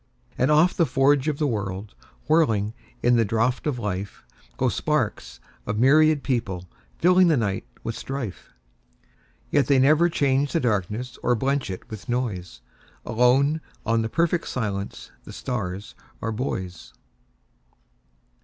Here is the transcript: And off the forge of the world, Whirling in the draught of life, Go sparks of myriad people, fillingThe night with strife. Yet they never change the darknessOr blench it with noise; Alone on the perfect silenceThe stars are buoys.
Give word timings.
And 0.35 0.49
off 0.49 0.73
the 0.75 0.87
forge 0.87 1.27
of 1.27 1.37
the 1.37 1.45
world, 1.45 1.93
Whirling 2.27 2.73
in 3.03 3.17
the 3.17 3.23
draught 3.23 3.67
of 3.67 3.77
life, 3.77 4.25
Go 4.57 4.67
sparks 4.67 5.39
of 5.67 5.77
myriad 5.77 6.23
people, 6.23 6.67
fillingThe 6.99 7.37
night 7.37 7.67
with 7.83 7.95
strife. 7.95 8.49
Yet 9.51 9.67
they 9.67 9.77
never 9.77 10.09
change 10.09 10.53
the 10.53 10.59
darknessOr 10.59 11.37
blench 11.37 11.69
it 11.69 11.87
with 11.91 12.09
noise; 12.09 12.61
Alone 13.05 13.61
on 13.85 14.01
the 14.01 14.09
perfect 14.09 14.45
silenceThe 14.45 15.33
stars 15.33 15.93
are 16.19 16.31
buoys. 16.31 16.93